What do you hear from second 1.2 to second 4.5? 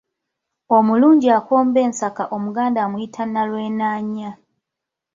akomba ensaka omuganda amuyita Nnalwenaanya.